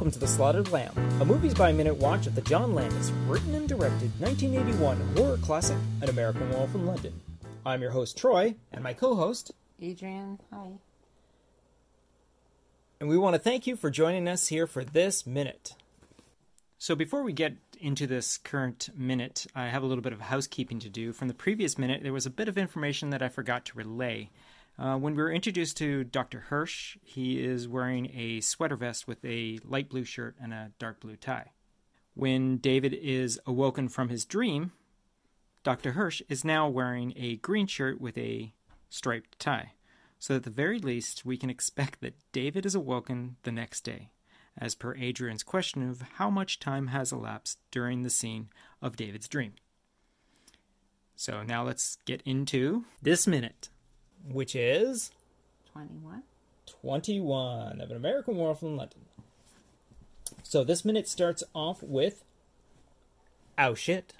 Welcome 0.00 0.12
to 0.12 0.18
The 0.18 0.28
Slaughtered 0.28 0.72
Lamb, 0.72 0.94
a 1.20 1.26
movies 1.26 1.52
by 1.52 1.72
minute 1.72 1.94
watch 1.94 2.26
of 2.26 2.34
the 2.34 2.40
John 2.40 2.74
Landis 2.74 3.10
written 3.26 3.54
and 3.54 3.68
directed 3.68 4.10
1981 4.18 4.96
horror 5.14 5.36
classic, 5.36 5.76
An 6.00 6.08
American 6.08 6.48
Wolf 6.48 6.74
in 6.74 6.86
London. 6.86 7.20
I'm 7.66 7.82
your 7.82 7.90
host, 7.90 8.16
Troy, 8.16 8.54
and 8.72 8.82
my 8.82 8.94
co 8.94 9.14
host, 9.14 9.52
Adrian, 9.78 10.40
hi. 10.50 10.68
and 12.98 13.10
we 13.10 13.18
want 13.18 13.34
to 13.34 13.38
thank 13.38 13.66
you 13.66 13.76
for 13.76 13.90
joining 13.90 14.26
us 14.26 14.46
here 14.46 14.66
for 14.66 14.82
this 14.82 15.26
minute. 15.26 15.74
So, 16.78 16.94
before 16.94 17.22
we 17.22 17.34
get 17.34 17.58
into 17.78 18.06
this 18.06 18.38
current 18.38 18.88
minute, 18.96 19.46
I 19.54 19.66
have 19.66 19.82
a 19.82 19.86
little 19.86 20.00
bit 20.00 20.14
of 20.14 20.22
housekeeping 20.22 20.78
to 20.78 20.88
do. 20.88 21.12
From 21.12 21.28
the 21.28 21.34
previous 21.34 21.76
minute, 21.76 22.02
there 22.02 22.14
was 22.14 22.24
a 22.24 22.30
bit 22.30 22.48
of 22.48 22.56
information 22.56 23.10
that 23.10 23.20
I 23.20 23.28
forgot 23.28 23.66
to 23.66 23.76
relay. 23.76 24.30
Uh, 24.80 24.96
when 24.96 25.14
we 25.14 25.22
were 25.22 25.30
introduced 25.30 25.76
to 25.76 26.04
Dr. 26.04 26.40
Hirsch, 26.48 26.96
he 27.02 27.38
is 27.44 27.68
wearing 27.68 28.10
a 28.14 28.40
sweater 28.40 28.76
vest 28.76 29.06
with 29.06 29.22
a 29.26 29.58
light 29.62 29.90
blue 29.90 30.04
shirt 30.04 30.36
and 30.40 30.54
a 30.54 30.72
dark 30.78 31.00
blue 31.00 31.16
tie. 31.16 31.52
When 32.14 32.56
David 32.56 32.94
is 32.94 33.38
awoken 33.44 33.90
from 33.90 34.08
his 34.08 34.24
dream, 34.24 34.72
Dr. 35.62 35.92
Hirsch 35.92 36.22
is 36.30 36.46
now 36.46 36.66
wearing 36.66 37.12
a 37.14 37.36
green 37.36 37.66
shirt 37.66 38.00
with 38.00 38.16
a 38.16 38.54
striped 38.88 39.38
tie. 39.38 39.72
So, 40.18 40.36
at 40.36 40.44
the 40.44 40.50
very 40.50 40.78
least, 40.78 41.26
we 41.26 41.36
can 41.36 41.50
expect 41.50 42.00
that 42.00 42.16
David 42.32 42.64
is 42.64 42.74
awoken 42.74 43.36
the 43.42 43.52
next 43.52 43.82
day, 43.82 44.10
as 44.56 44.74
per 44.74 44.94
Adrian's 44.96 45.42
question 45.42 45.88
of 45.88 46.02
how 46.14 46.30
much 46.30 46.58
time 46.58 46.88
has 46.88 47.12
elapsed 47.12 47.58
during 47.70 48.02
the 48.02 48.10
scene 48.10 48.48
of 48.80 48.96
David's 48.96 49.28
dream. 49.28 49.52
So, 51.16 51.42
now 51.42 51.64
let's 51.64 51.96
get 52.06 52.22
into 52.22 52.84
this 53.02 53.26
minute, 53.26 53.68
which 54.28 54.54
is 54.54 55.10
21. 55.72 56.22
21 56.66 57.80
of 57.80 57.90
an 57.90 57.96
American 57.96 58.36
War 58.36 58.56
in 58.60 58.76
London. 58.76 59.00
So, 60.42 60.64
this 60.64 60.84
minute 60.84 61.08
starts 61.08 61.42
off 61.54 61.82
with 61.82 62.24
"Ow 63.58 63.74
shit," 63.74 64.14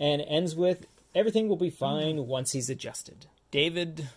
and 0.00 0.22
ends 0.22 0.54
with 0.54 0.86
"Everything 1.14 1.48
will 1.48 1.56
be 1.56 1.70
fine 1.70 2.26
once 2.26 2.52
he's 2.52 2.70
adjusted." 2.70 3.26
David 3.50 4.08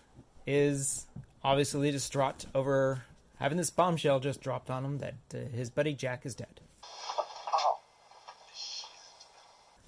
is 0.45 1.05
obviously 1.43 1.91
distraught 1.91 2.45
over 2.55 3.03
having 3.39 3.57
this 3.57 3.69
bombshell 3.69 4.19
just 4.19 4.41
dropped 4.41 4.69
on 4.69 4.83
him 4.83 4.97
that 4.99 5.15
uh, 5.33 5.37
his 5.55 5.69
buddy 5.69 5.93
Jack 5.93 6.25
is 6.25 6.35
dead. 6.35 6.59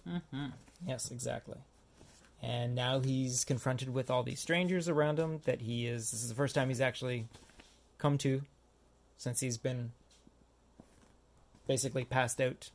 Yes, 0.88 1.12
exactly. 1.12 1.58
And 2.42 2.73
now 2.73 3.00
he's 3.00 3.44
confronted 3.44 3.94
with 3.94 4.09
all 4.09 4.23
these 4.23 4.40
strangers 4.40 4.88
around 4.88 5.20
him 5.20 5.42
that 5.45 5.62
he 5.62 5.88
is. 5.88 6.12
This 6.12 6.23
is 6.23 6.30
the 6.30 6.36
first 6.36 6.56
time 6.56 6.70
he's 6.70 6.82
actually 6.82 7.28
come 7.98 8.18
to 8.20 8.42
since 9.18 9.42
he's 9.42 9.58
been 9.58 9.92
basically 11.67 12.05
passed 12.05 12.39
out 12.39 12.72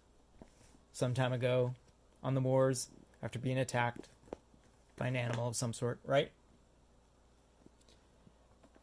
some 0.92 1.14
time 1.14 1.32
ago 1.32 1.74
on 2.22 2.34
the 2.34 2.40
moors 2.40 2.88
after 3.22 3.38
being 3.38 3.58
attacked 3.58 4.08
by 4.96 5.08
an 5.08 5.16
animal 5.16 5.48
of 5.48 5.56
some 5.56 5.72
sort, 5.72 5.98
right? 6.04 6.30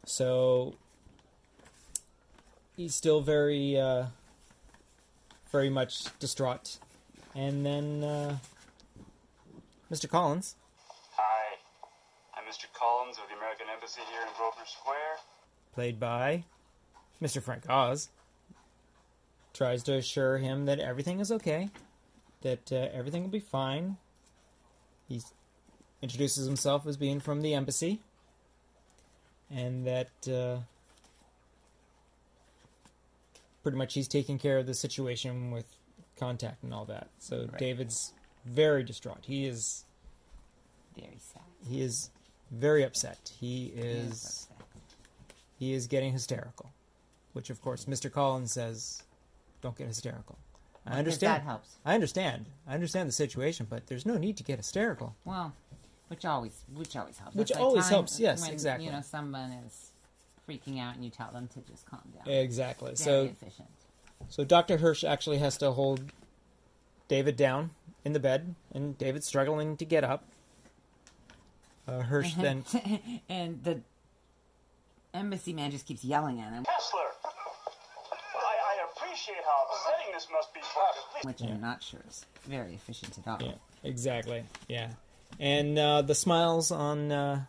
So 0.05 0.75
he's 2.75 2.95
still 2.95 3.21
very, 3.21 3.79
uh, 3.79 4.07
very 5.51 5.69
much 5.69 6.05
distraught. 6.19 6.77
And 7.35 7.65
then 7.65 8.03
uh, 8.03 8.37
Mr. 9.91 10.09
Collins, 10.09 10.55
Mr. 12.51 12.65
Collins 12.77 13.17
of 13.17 13.23
the 13.29 13.35
American 13.37 13.67
Embassy 13.73 14.01
here 14.11 14.21
in 14.23 14.27
Grosvenor 14.37 14.65
Square. 14.65 15.17
played 15.73 15.97
by 16.01 16.43
Mr. 17.21 17.41
Frank 17.41 17.63
Oz, 17.69 18.09
tries 19.53 19.83
to 19.83 19.93
assure 19.95 20.37
him 20.37 20.65
that 20.65 20.77
everything 20.77 21.21
is 21.21 21.31
okay, 21.31 21.69
that 22.41 22.69
uh, 22.73 22.89
everything 22.93 23.21
will 23.23 23.29
be 23.29 23.39
fine. 23.39 23.95
He 25.07 25.21
introduces 26.01 26.45
himself 26.45 26.85
as 26.85 26.97
being 26.97 27.21
from 27.21 27.41
the 27.41 27.53
embassy, 27.53 28.01
and 29.49 29.87
that 29.87 30.09
uh, 30.29 30.57
pretty 33.63 33.77
much 33.77 33.93
he's 33.93 34.09
taking 34.09 34.37
care 34.37 34.57
of 34.57 34.65
the 34.65 34.73
situation 34.73 35.51
with 35.51 35.65
contact 36.19 36.63
and 36.63 36.73
all 36.73 36.85
that. 36.85 37.07
So 37.19 37.47
Right. 37.49 37.57
David's 37.57 38.11
very 38.45 38.83
distraught. 38.83 39.19
He 39.25 39.45
is 39.45 39.85
Very 40.97 41.17
sad. 41.19 41.43
he 41.69 41.81
is 41.81 42.09
very 42.51 42.83
upset. 42.83 43.31
He 43.39 43.67
is 43.75 44.47
he 45.57 45.73
is 45.73 45.87
getting 45.87 46.11
hysterical, 46.11 46.71
which 47.33 47.49
of 47.49 47.61
course 47.61 47.85
Mr. 47.85 48.11
Collins 48.11 48.51
says, 48.51 49.03
"Don't 49.61 49.77
get 49.77 49.87
hysterical." 49.87 50.37
I 50.85 50.97
understand. 50.97 51.41
That 51.41 51.45
helps. 51.45 51.69
I 51.85 51.93
understand. 51.93 52.47
I 52.67 52.73
understand 52.73 53.07
the 53.07 53.13
situation, 53.13 53.67
but 53.69 53.87
there's 53.87 54.05
no 54.05 54.17
need 54.17 54.37
to 54.37 54.43
get 54.43 54.57
hysterical. 54.57 55.15
Well, 55.25 55.53
which 56.07 56.25
always, 56.25 56.65
which 56.73 56.95
always 56.95 57.17
helps. 57.19 57.35
Which 57.35 57.49
That's 57.49 57.61
always 57.61 57.87
helps, 57.87 58.19
yes, 58.19 58.41
when, 58.41 58.51
exactly. 58.51 58.85
You 58.87 58.91
know, 58.91 59.01
someone 59.01 59.51
is 59.65 59.91
freaking 60.49 60.79
out, 60.79 60.95
and 60.95 61.05
you 61.05 61.11
tell 61.11 61.31
them 61.31 61.47
to 61.53 61.59
just 61.61 61.85
calm 61.85 62.01
down. 62.15 62.27
Exactly. 62.33 62.87
Very 62.87 62.97
So, 62.97 63.23
efficient. 63.25 63.69
so 64.27 64.43
Dr. 64.43 64.77
Hirsch 64.77 65.03
actually 65.03 65.37
has 65.37 65.55
to 65.59 65.71
hold 65.71 66.11
David 67.07 67.35
down 67.37 67.69
in 68.03 68.13
the 68.13 68.19
bed, 68.19 68.55
and 68.73 68.97
David's 68.97 69.27
struggling 69.27 69.77
to 69.77 69.85
get 69.85 70.03
up. 70.03 70.25
Uh, 71.87 72.01
Hirsch 72.01 72.33
then, 72.35 72.63
and 73.29 73.63
the 73.63 73.81
embassy 75.13 75.51
man 75.53 75.71
just 75.71 75.85
keeps 75.85 76.03
yelling 76.03 76.39
at 76.39 76.53
him, 76.53 76.63
Kessler! 76.63 76.99
I, 78.35 78.37
I 78.37 78.85
appreciate 78.91 79.37
how 79.43 79.65
upsetting 79.69 80.13
this 80.13 80.27
must 80.31 80.53
be 80.53 80.59
for 80.61 80.79
you. 80.79 81.01
Please. 81.11 81.41
which 81.41 81.49
I'm 81.49 81.59
not 81.61 81.81
sure 81.83 82.01
is 82.07 82.25
very 82.47 82.75
efficient 82.75 83.17
at 83.17 83.27
all. 83.27 83.37
yeah, 83.41 83.55
exactly, 83.83 84.43
yeah, 84.67 84.91
and 85.39 85.77
uh, 85.77 86.01
the 86.03 86.15
smiles 86.15 86.71
on 86.71 87.11
uh, 87.11 87.41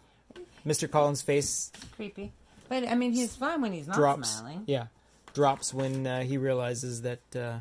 Mr. 0.66 0.90
Collins' 0.90 1.22
face 1.22 1.70
Creepy. 1.94 2.32
But 2.68 2.88
I 2.88 2.94
mean, 2.94 3.12
he's 3.12 3.36
fine 3.36 3.60
when 3.60 3.72
he's 3.72 3.86
not 3.86 3.96
drops. 3.96 4.30
smiling. 4.30 4.64
Yeah, 4.66 4.86
drops 5.34 5.74
when 5.74 6.06
uh, 6.06 6.22
he 6.22 6.38
realizes 6.38 7.02
that 7.02 7.36
uh, 7.36 7.58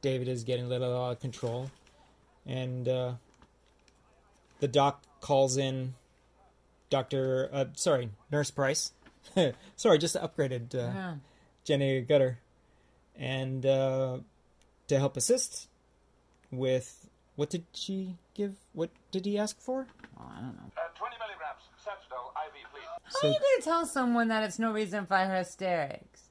David 0.00 0.26
is 0.28 0.42
getting 0.44 0.64
a 0.64 0.68
little 0.68 0.96
out 1.04 1.12
of 1.12 1.20
control, 1.20 1.70
and 2.46 2.88
uh, 2.88 3.12
the 4.60 4.68
doc 4.68 5.02
calls 5.20 5.56
in 5.56 5.94
Doctor. 6.90 7.48
Uh, 7.52 7.64
sorry, 7.74 8.10
Nurse 8.30 8.50
Price. 8.50 8.92
sorry, 9.76 9.98
just 9.98 10.16
upgraded 10.16 10.74
uh, 10.74 10.78
Yeah. 10.78 11.14
Jenny 11.64 12.02
Agutter, 12.02 12.36
and 13.16 13.64
uh, 13.66 14.18
to 14.88 14.98
help 14.98 15.16
assist 15.16 15.68
with 16.50 17.08
what 17.36 17.50
did 17.50 17.64
she 17.74 18.16
give? 18.34 18.56
What 18.72 18.90
did 19.10 19.26
he 19.26 19.38
ask 19.38 19.60
for? 19.60 19.86
Oh, 20.18 20.24
I 20.30 20.40
don't 20.40 20.56
know. 20.56 20.70
Uh, 20.76 20.88
20 20.98 21.16
milligrams, 21.18 21.60
Sentinel, 21.76 22.32
IV, 22.46 22.52
please. 22.72 22.82
How 23.04 23.10
So- 23.20 23.28
are 23.28 23.30
you 23.32 23.38
going 23.38 23.58
to 23.58 23.64
tell 23.64 23.86
someone 23.86 24.28
that 24.28 24.44
it's 24.44 24.58
no 24.58 24.72
reason 24.72 25.06
for 25.06 25.16
her 25.16 25.38
hysterics? 25.38 26.22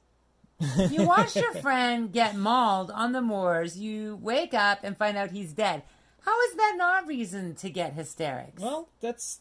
You 0.90 1.06
watch 1.06 1.36
your 1.36 1.52
friend 1.54 2.12
get 2.12 2.34
mauled 2.34 2.90
on 2.90 3.12
the 3.12 3.22
moors. 3.22 3.78
You 3.78 4.18
wake 4.20 4.54
up 4.54 4.80
and 4.82 4.96
find 4.98 5.16
out 5.16 5.30
he's 5.30 5.52
dead. 5.52 5.84
How 6.28 6.42
is 6.42 6.54
that 6.56 6.74
not 6.76 7.06
reason 7.06 7.54
to 7.54 7.70
get 7.70 7.94
hysterics? 7.94 8.60
Well, 8.60 8.90
that's 9.00 9.40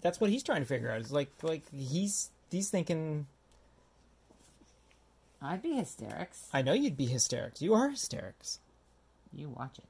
that's 0.00 0.18
what 0.18 0.30
he's 0.30 0.42
trying 0.42 0.62
to 0.62 0.66
figure 0.66 0.90
out. 0.90 1.00
It's 1.00 1.12
like 1.12 1.28
like 1.42 1.64
he's 1.70 2.30
he's 2.50 2.70
thinking 2.70 3.26
I'd 5.42 5.60
be 5.60 5.74
hysterics. 5.74 6.48
I 6.54 6.62
know 6.62 6.72
you'd 6.72 6.96
be 6.96 7.04
hysterics. 7.04 7.60
You 7.60 7.74
are 7.74 7.90
hysterics. 7.90 8.60
You 9.34 9.50
watch 9.50 9.78
it. 9.78 9.84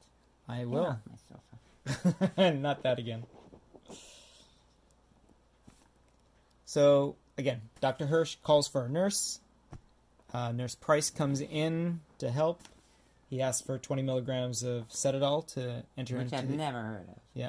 I 0.48 0.64
will. 0.64 0.86
off 0.86 0.98
my 1.08 1.94
sofa. 2.26 2.52
Not 2.54 2.82
that 2.82 2.98
again. 2.98 3.22
So 6.64 7.14
again, 7.38 7.60
Dr. 7.80 8.06
Hirsch 8.06 8.38
calls 8.42 8.66
for 8.66 8.86
a 8.86 8.88
nurse. 8.88 9.38
Uh, 10.32 10.50
nurse 10.50 10.74
Price 10.74 11.10
comes 11.10 11.40
in 11.40 12.00
to 12.18 12.32
help. 12.32 12.60
He 13.34 13.42
asked 13.42 13.66
for 13.66 13.78
20 13.78 14.00
milligrams 14.02 14.62
of 14.62 14.88
Cetadol 14.90 15.44
to 15.54 15.82
enter 15.98 16.14
Which 16.18 16.26
into 16.26 16.36
I've 16.36 16.48
the, 16.48 16.56
never 16.56 16.80
heard 16.80 17.08
of. 17.08 17.16
yeah 17.34 17.48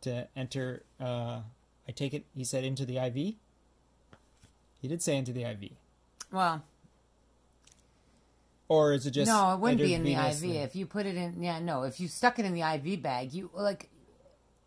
to 0.00 0.26
enter. 0.34 0.82
Uh, 1.00 1.42
I 1.88 1.92
take 1.94 2.12
it 2.12 2.24
he 2.36 2.42
said 2.42 2.64
into 2.64 2.84
the 2.84 2.98
IV. 2.98 3.14
He 3.14 4.88
did 4.88 5.00
say 5.00 5.16
into 5.16 5.32
the 5.32 5.44
IV, 5.44 5.70
Well, 6.32 6.64
or 8.66 8.94
is 8.94 9.06
it 9.06 9.12
just 9.12 9.30
no, 9.30 9.54
it 9.54 9.60
wouldn't 9.60 9.80
be 9.80 9.94
in 9.94 10.02
the 10.02 10.14
IV. 10.14 10.42
If 10.42 10.74
you 10.74 10.86
put 10.86 11.06
it 11.06 11.14
in, 11.16 11.40
yeah, 11.40 11.60
no. 11.60 11.84
If 11.84 12.00
you 12.00 12.08
stuck 12.08 12.40
it 12.40 12.44
in 12.44 12.52
the 12.52 12.62
IV 12.62 13.00
bag, 13.00 13.32
you 13.32 13.48
like 13.54 13.88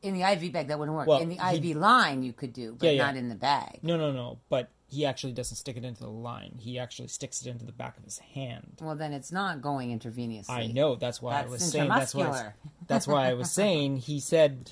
in 0.02 0.14
the 0.14 0.22
IV 0.24 0.54
bag 0.54 0.70
that 0.70 0.80
wouldn't 0.80 0.96
work. 0.96 1.06
Well, 1.06 1.20
in 1.20 1.28
the 1.28 1.36
he- 1.36 1.72
IV 1.72 1.76
line, 1.76 2.24
you 2.24 2.32
could 2.32 2.54
do, 2.54 2.78
but 2.80 2.86
Yeah, 2.86 2.92
yeah. 2.94 3.06
not 3.08 3.18
in 3.18 3.28
the 3.28 3.36
bag. 3.36 3.80
No, 3.82 3.98
no, 3.98 4.14
no. 4.14 4.38
But 4.48 4.70
he 4.90 5.06
actually 5.06 5.34
doesn't 5.34 5.58
stick 5.58 5.78
it 5.78 5.86
into 5.86 6.02
the 6.02 6.10
line. 6.10 6.58
He 6.60 6.80
actually 6.80 7.08
sticks 7.10 7.42
it 7.46 7.50
into 7.50 7.66
the 7.66 7.72
back 7.72 7.98
of 7.98 8.04
his 8.04 8.18
hand. 8.20 8.78
Well, 8.82 8.96
then 8.96 9.14
it's 9.14 9.32
not 9.32 9.62
going 9.62 9.98
intravenously. 9.98 10.50
I 10.50 10.68
know. 10.68 10.96
That's 10.96 11.22
why 11.22 11.34
That's 11.34 11.48
I 11.48 11.52
was 11.52 11.72
saying. 11.72 11.90
That's 11.90 12.16
why. 12.16 12.24
I 12.24 12.30
was- 12.30 12.38
intramuscular. 12.40 12.54
That's 12.88 13.08
why 13.08 13.30
I 13.30 13.34
was 13.34 13.52
saying 13.52 13.98
he 13.98 14.20
said 14.20 14.72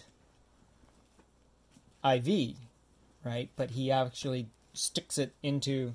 IV, 2.03 2.55
right? 3.23 3.49
But 3.55 3.71
he 3.71 3.91
actually 3.91 4.47
sticks 4.73 5.17
it 5.17 5.33
into 5.43 5.93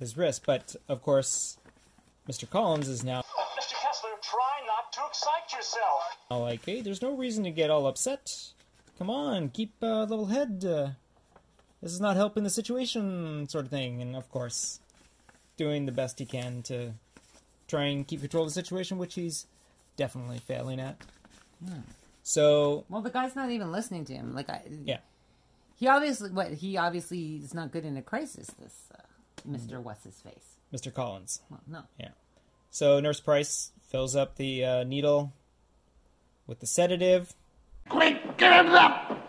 his 0.00 0.16
wrist. 0.16 0.42
But 0.44 0.74
of 0.88 1.02
course, 1.02 1.56
Mr. 2.28 2.48
Collins 2.50 2.88
is 2.88 3.04
now 3.04 3.20
Mr. 3.58 3.74
Kessler, 3.80 4.10
try 4.22 4.66
not 4.66 4.92
to 4.92 5.00
excite 5.08 5.52
yourself. 5.56 6.16
like, 6.30 6.64
hey, 6.64 6.80
there's 6.80 7.02
no 7.02 7.14
reason 7.14 7.44
to 7.44 7.50
get 7.50 7.70
all 7.70 7.86
upset. 7.86 8.28
Come 8.98 9.10
on, 9.10 9.50
keep 9.50 9.72
a 9.82 9.86
level 9.86 10.26
head. 10.26 10.64
Uh, 10.66 10.88
this 11.82 11.92
is 11.92 12.00
not 12.00 12.16
helping 12.16 12.44
the 12.44 12.50
situation, 12.50 13.48
sort 13.48 13.64
of 13.64 13.70
thing. 13.70 14.02
And 14.02 14.16
of 14.16 14.30
course, 14.30 14.80
doing 15.56 15.86
the 15.86 15.92
best 15.92 16.18
he 16.18 16.26
can 16.26 16.62
to 16.64 16.92
try 17.68 17.84
and 17.84 18.06
keep 18.06 18.20
control 18.20 18.44
of 18.44 18.50
the 18.50 18.54
situation, 18.54 18.98
which 18.98 19.14
he's 19.14 19.46
definitely 19.96 20.38
failing 20.38 20.80
at. 20.80 20.96
So 22.22 22.84
Well, 22.88 23.02
the 23.02 23.10
guy's 23.10 23.36
not 23.36 23.50
even 23.50 23.72
listening 23.72 24.04
to 24.06 24.14
him. 24.14 24.34
Like, 24.34 24.48
I, 24.48 24.62
yeah, 24.84 24.98
he 25.76 25.88
obviously, 25.88 26.30
what 26.30 26.52
he 26.52 26.76
obviously 26.76 27.36
is 27.36 27.54
not 27.54 27.72
good 27.72 27.84
in 27.84 27.96
a 27.96 28.02
crisis. 28.02 28.48
This 28.58 28.74
uh, 28.94 29.02
Mister 29.44 29.80
What's 29.80 30.04
His 30.04 30.20
Face. 30.20 30.56
Mr. 30.72 30.92
Collins. 30.94 31.40
Well, 31.50 31.60
no. 31.66 31.82
Yeah. 31.98 32.10
So 32.70 33.00
Nurse 33.00 33.20
Price 33.20 33.72
fills 33.88 34.14
up 34.14 34.36
the 34.36 34.64
uh, 34.64 34.84
needle 34.84 35.32
with 36.46 36.60
the 36.60 36.66
sedative. 36.66 37.34
Quick, 37.88 38.38
give 38.38 38.52
him 38.52 38.68
up! 38.68 39.19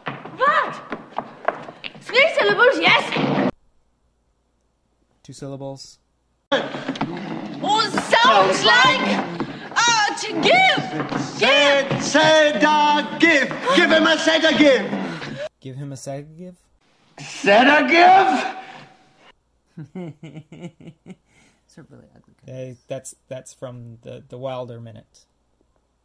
What? 2.41 2.47
Syllables, 2.47 2.79
yes? 2.81 3.51
Two 5.21 5.33
syllables. 5.33 5.99
Oh, 6.51 7.85
sounds 8.09 8.65
like. 8.65 9.19
Uh, 9.75 10.15
to 10.17 10.33
give! 10.41 10.81
Said, 11.21 12.01
said, 12.01 12.63
uh, 12.65 13.19
give. 13.19 13.47
Give 13.75 13.91
him 13.91 14.07
a 14.07 14.17
said 14.17 14.43
a 14.43 14.57
give. 14.57 14.91
Give 15.59 15.75
him 15.75 15.91
a 15.91 15.97
sedative. 15.97 16.57
Said 17.19 17.67
a 17.67 17.87
give? 17.87 18.55
It's 21.63 21.77
a 21.77 21.83
really 21.83 22.07
ugly 22.13 22.33
guy. 22.45 22.75
That's 22.89 23.15
that's 23.29 23.53
from 23.53 23.99
the 24.01 24.21
the 24.27 24.37
Wilder 24.37 24.81
minute. 24.81 25.25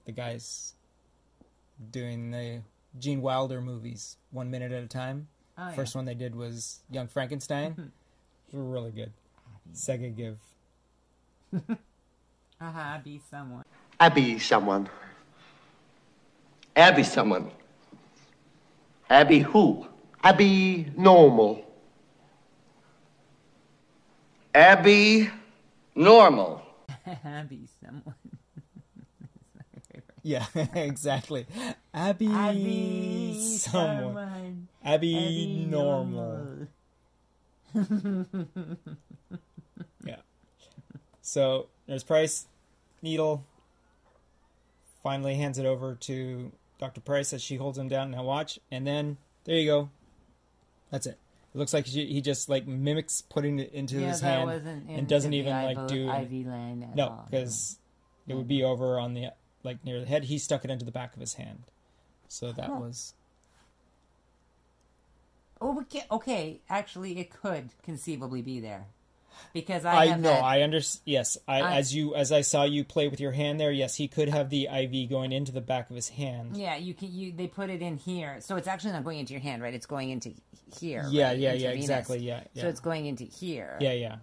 The 0.05 0.13
guys 0.13 0.75
doing 1.91 2.31
the 2.31 2.63
Gene 2.97 3.21
Wilder 3.21 3.61
movies 3.61 4.17
one 4.31 4.49
minute 4.49 4.71
at 4.71 4.85
a 4.85 4.87
time. 4.87 5.27
Oh, 5.59 5.69
yeah. 5.69 5.71
First 5.75 5.95
one 5.95 6.05
they 6.05 6.15
did 6.15 6.35
was 6.35 6.81
Young 6.91 7.09
Frankenstein. 7.09 7.73
Mm-hmm. 7.73 8.73
Really 8.73 8.91
good. 8.91 9.13
Second 9.73 10.17
give. 10.17 10.39
Haha, 12.61 12.99
be 12.99 13.21
someone. 13.31 13.65
Abby 13.99 14.39
someone. 14.39 14.89
Abby 16.75 17.03
someone. 17.03 17.51
Abby 19.09 19.41
who? 19.41 19.87
Abby 20.23 20.93
normal. 20.97 21.65
Abby 24.55 25.31
normal. 25.95 26.63
Abby 27.25 27.67
someone. 27.83 28.15
Yeah, 30.23 30.45
exactly. 30.75 31.47
Abby, 31.95 32.27
Abby 32.27 33.35
someone. 33.39 34.03
someone. 34.03 34.69
Abby, 34.87 35.67
normal. 35.69 36.69
Yeah. 40.05 40.17
So 41.23 41.67
there's 41.87 42.05
Price, 42.05 42.47
Needle. 43.03 43.45
Finally 45.03 45.35
hands 45.35 45.59
it 45.59 45.67
over 45.67 45.95
to 45.95 46.53
Dr. 46.79 47.01
Price 47.01 47.33
as 47.33 47.43
she 47.43 47.57
holds 47.57 47.77
him 47.79 47.89
down. 47.89 48.13
Now 48.13 48.23
watch, 48.23 48.59
and 48.71 48.87
then 48.87 49.17
there 49.45 49.57
you 49.57 49.67
go. 49.67 49.91
That's 50.91 51.07
it. 51.07 51.19
It 51.55 51.59
looks 51.59 51.73
like 51.75 51.87
he, 51.87 52.21
just 52.21 52.49
like 52.49 52.67
mimics 52.67 53.23
putting 53.23 53.59
it 53.59 53.73
into 53.73 53.97
Yeah, 54.01 54.09
his 54.09 54.21
hand 54.21 54.51
in 54.51 54.85
and 54.89 55.09
doesn't 55.09 55.33
even 55.33 55.53
like 55.53 55.89
do 55.89 56.09
IV 56.11 56.47
at 56.49 56.95
no 56.95 57.23
because 57.29 57.79
it 58.29 58.35
would 58.35 58.49
be 58.49 58.63
over 58.63 58.99
on 58.99 59.15
the 59.15 59.31
like 59.63 59.85
near 59.85 59.99
the 60.01 60.07
head. 60.07 60.25
He 60.25 60.39
stuck 60.39 60.65
it 60.65 60.71
into 60.71 60.85
the 60.85 60.93
back 60.93 61.15
of 61.15 61.21
his 61.21 61.35
hand, 61.35 61.65
so 62.29 62.53
that 62.53 62.67
Huh. 62.67 62.77
was 62.81 63.15
Oh, 65.61 65.81
okay, 65.83 66.05
okay. 66.11 66.61
Actually, 66.69 67.19
it 67.19 67.31
could 67.31 67.71
conceivably 67.83 68.43
be 68.43 68.61
there 68.61 68.87
because 69.53 69.85
I, 69.85 70.07
I 70.07 70.17
know. 70.17 70.33
had- 70.33 70.45
I 70.45 70.63
understand. 70.63 71.03
Yes, 71.07 71.39
I, 71.49 71.61
I- 71.63 71.73
as 71.77 71.95
you 71.95 72.15
as 72.15 72.31
I 72.33 72.43
saw 72.43 72.65
you 72.65 72.85
play 72.85 73.09
with 73.09 73.21
your 73.21 73.33
hand 73.33 73.59
there. 73.59 73.71
Yes, 73.73 73.95
he 73.97 74.09
could 74.09 74.29
have 74.29 74.51
the 74.51 74.67
IV 74.71 75.09
going 75.09 75.33
into 75.33 75.53
the 75.53 75.61
back 75.61 75.89
of 75.91 75.97
his 75.97 76.09
hand. 76.11 76.57
Yeah, 76.57 76.77
you 76.77 76.93
can. 76.95 77.13
You 77.13 77.33
they 77.33 77.47
put 77.47 77.71
it 77.71 77.81
in 77.83 77.97
here, 77.97 78.37
so 78.41 78.57
it's 78.57 78.69
actually 78.69 78.93
not 78.93 79.05
going 79.05 79.19
into 79.19 79.33
your 79.33 79.41
hand, 79.43 79.63
right? 79.63 79.73
It's 79.75 79.87
going 79.87 80.11
into 80.11 80.33
here. 80.79 81.07
Yeah, 81.09 81.29
right? 81.29 81.39
yeah, 81.39 81.49
yeah, 81.53 81.55
Intravenous. 81.55 81.85
exactly, 81.85 82.19
yeah, 82.19 82.41
yeah, 82.55 82.63
So 82.63 82.69
it's 82.69 82.81
going 82.81 83.07
into 83.07 83.25
here. 83.25 83.77
Yeah, 83.81 83.93
yeah. 83.93 84.17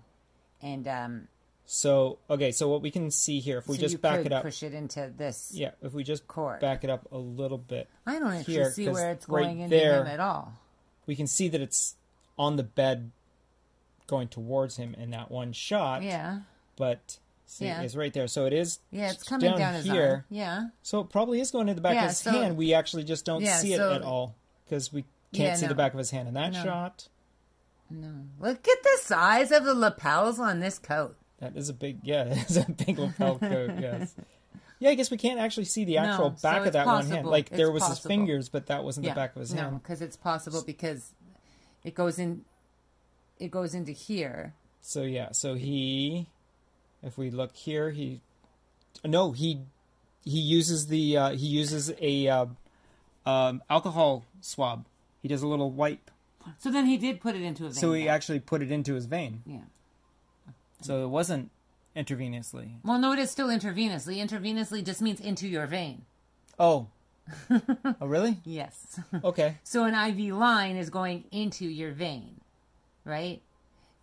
and 0.61 0.87
um, 0.87 1.27
So 1.65 2.19
okay, 2.29 2.51
so 2.51 2.67
what 2.69 2.81
we 2.83 2.91
can 2.91 3.09
see 3.09 3.39
here, 3.39 3.57
if 3.57 3.67
we 3.67 3.75
so 3.77 3.81
just 3.81 4.01
back 4.01 4.25
it 4.25 4.31
up, 4.31 4.43
push 4.43 4.61
it 4.61 4.73
into 4.73 5.11
this. 5.17 5.51
yeah, 5.53 5.71
if 5.81 5.93
we 5.93 6.03
just 6.03 6.27
cord. 6.27 6.59
back 6.59 6.83
it 6.83 6.89
up 6.91 7.07
a 7.11 7.17
little 7.17 7.57
bit, 7.57 7.89
I 8.05 8.19
don't 8.19 8.33
actually 8.33 8.53
here, 8.53 8.71
see 8.71 8.87
where 8.89 9.11
it's 9.11 9.27
right 9.29 9.43
going 9.45 9.59
into 9.61 9.75
there- 9.75 10.01
him 10.01 10.07
at 10.07 10.19
all. 10.19 10.53
We 11.05 11.15
can 11.15 11.27
see 11.27 11.47
that 11.49 11.61
it's 11.61 11.95
on 12.37 12.55
the 12.55 12.63
bed, 12.63 13.11
going 14.07 14.27
towards 14.27 14.77
him 14.77 14.95
in 14.95 15.11
that 15.11 15.29
one 15.31 15.53
shot. 15.53 16.03
Yeah, 16.03 16.39
but 16.75 17.19
see, 17.45 17.65
Yeah. 17.65 17.81
it's 17.81 17.95
right 17.95 18.13
there. 18.13 18.27
So 18.27 18.45
it 18.45 18.53
is. 18.53 18.79
yeah, 18.91 19.11
it's 19.11 19.23
coming 19.23 19.55
down, 19.57 19.73
his 19.75 19.85
here. 19.85 20.09
arm. 20.09 20.23
Yeah, 20.29 20.67
So 20.81 20.99
it 21.01 21.09
probably 21.09 21.39
is 21.39 21.51
going 21.51 21.67
to 21.67 21.73
the 21.73 21.81
back 21.81 21.95
Yeah, 21.95 22.03
of 22.05 22.09
his 22.09 22.17
so- 22.17 22.31
hand. 22.31 22.57
We 22.57 22.73
actually 22.73 23.03
just 23.03 23.25
don't 23.25 23.41
Yeah, 23.41 23.57
see 23.57 23.73
it 23.73 23.77
so- 23.77 23.93
at 23.93 24.01
all 24.01 24.35
because 24.65 24.91
we 24.91 25.03
can't 25.33 25.49
Yeah, 25.49 25.55
see 25.55 25.61
no. 25.65 25.69
the 25.69 25.75
back 25.75 25.93
of 25.93 25.99
his 25.99 26.11
hand 26.11 26.27
in 26.27 26.33
that 26.35 26.53
No. 26.53 26.63
shot. 26.63 27.07
no. 27.89 28.11
Look 28.39 28.67
at 28.67 28.83
the 28.83 28.97
size 29.01 29.51
of 29.51 29.65
the 29.65 29.73
lapels 29.75 30.39
on 30.39 30.59
this 30.59 30.79
coat. 30.79 31.15
That 31.39 31.55
is 31.55 31.69
a 31.69 31.73
big, 31.73 31.99
yeah, 32.03 32.23
it's 32.29 32.55
a 32.55 32.65
big 32.71 32.97
lapel 32.97 33.37
coat. 33.39 33.71
Yes. 33.79 34.15
Yeah, 34.83 34.89
I 34.89 34.95
guess 34.95 35.09
we 35.09 35.15
can't 35.15 35.39
actually 35.39 35.63
see 35.63 35.85
the 35.85 35.99
actual 35.99 36.31
No, 36.31 36.35
so 36.35 36.41
back 36.41 36.59
of 36.59 36.67
it's 36.67 36.73
that 36.73 36.85
one 36.85 37.07
hand. 37.07 37.25
Like 37.25 37.47
It's 37.47 37.55
there 37.55 37.71
was 37.71 37.87
his 37.87 37.99
fingers, 37.99 38.49
but 38.49 38.65
that 38.65 38.83
wasn't 38.83 39.05
yeah, 39.05 39.13
the 39.13 39.15
back 39.15 39.33
of 39.33 39.39
his 39.39 39.53
no, 39.53 39.61
hand. 39.61 39.71
No, 39.75 39.77
because 39.77 40.01
it's 40.01 40.17
possible 40.17 40.61
because 40.61 41.13
it 41.85 41.95
goes 41.95 42.19
in. 42.19 42.43
It 43.39 43.49
goes 43.49 43.73
into 43.73 43.93
here. 43.93 44.55
So 44.81 45.03
yeah, 45.03 45.31
so 45.31 45.53
he, 45.53 46.27
if 47.01 47.17
we 47.17 47.31
look 47.31 47.55
here, 47.55 47.91
he, 47.91 48.19
no, 49.05 49.31
he, 49.31 49.61
he 50.25 50.39
uses 50.39 50.87
the 50.87 51.15
uh, 51.15 51.29
he 51.29 51.47
uses 51.47 51.93
a 52.01 52.27
uh, 52.27 52.45
um, 53.25 53.63
alcohol 53.69 54.25
swab. 54.41 54.85
He 55.21 55.29
does 55.29 55.43
a 55.43 55.47
little 55.47 55.71
wipe, 55.71 56.11
So 56.59 56.69
then 56.69 56.87
he 56.87 56.97
did 56.97 57.21
put 57.21 57.35
it 57.35 57.41
into 57.41 57.67
a 57.67 57.73
so 57.73 57.93
he 57.93 58.09
actually 58.09 58.41
put 58.41 58.61
it 58.61 58.69
into 58.69 58.95
his 58.95 59.05
vein. 59.05 59.43
yeah. 59.45 59.59
So 60.81 61.05
it 61.05 61.07
wasn't 61.07 61.51
intravenously. 61.95 62.75
Well, 62.83 62.99
no, 62.99 63.11
it 63.13 63.19
is 63.19 63.31
still 63.31 63.47
intravenously. 63.47 64.17
Intravenously 64.17 64.83
just 64.85 65.01
means 65.01 65.19
into 65.19 65.47
your 65.47 65.67
vein. 65.67 66.03
Oh, 66.59 66.87
oh 67.49 67.95
really? 68.07 68.39
Yes. 68.43 68.99
Okay. 69.23 69.57
so 69.63 69.85
an 69.85 69.93
IV 69.95 70.35
line 70.35 70.75
is 70.75 70.89
going 70.89 71.23
into 71.31 71.65
your 71.65 71.91
vein, 71.91 72.41
right? 73.05 73.41